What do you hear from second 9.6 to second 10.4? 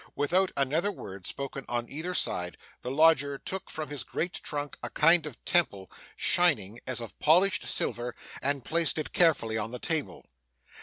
the table.